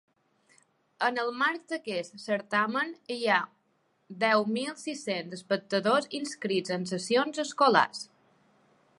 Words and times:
En 1.07 1.17
el 1.23 1.27
marc 1.41 1.65
d’aquest 1.73 2.15
certamen, 2.23 2.89
hi 3.15 3.27
ha 3.33 3.37
deu 4.23 4.45
mil 4.55 4.71
sis-cents 4.85 5.35
espectadors 5.37 6.09
inscrits 6.21 6.75
en 6.79 6.87
sessions 6.93 7.43
escolars. 7.45 8.01